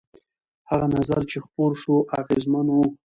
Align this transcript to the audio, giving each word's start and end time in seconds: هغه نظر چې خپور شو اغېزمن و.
هغه 0.69 0.87
نظر 0.95 1.21
چې 1.31 1.37
خپور 1.45 1.71
شو 1.81 1.95
اغېزمن 2.19 2.67
و. 2.69 2.75